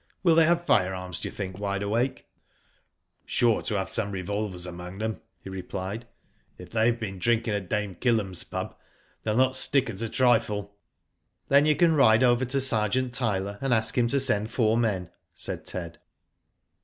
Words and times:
Will 0.23 0.33
they 0.33 0.47
have 0.47 0.65
firearms, 0.65 1.19
do 1.19 1.27
you 1.27 1.31
think, 1.31 1.59
Wide 1.59 1.83
Awake?'' 1.83 2.25
Sure 3.37 3.61
to 3.61 3.75
have 3.77 3.87
some 3.91 4.09
revolvers 4.11 4.65
among 4.65 4.97
them," 4.97 5.21
he 5.43 5.47
replied. 5.51 6.07
If 6.57 6.71
they 6.71 6.87
have 6.87 6.99
been 6.99 7.19
drinking 7.19 7.53
at 7.53 7.69
Dame 7.69 7.93
Kiirem's 7.93 8.43
pub 8.43 8.75
they'll 9.21 9.37
not 9.37 9.55
stick 9.55 9.91
at 9.91 10.01
a 10.01 10.09
trifled' 10.09 10.71
Then 11.49 11.67
you 11.67 11.75
can 11.75 11.93
ride 11.93 12.23
over 12.23 12.45
to 12.45 12.59
Sergeant 12.59 13.13
Tyler, 13.13 13.59
and 13.61 13.75
ask 13.75 13.95
him 13.95 14.07
to 14.07 14.19
send 14.19 14.49
four 14.49 14.75
men/' 14.75 15.11
said 15.35 15.67
Ted. 15.67 15.99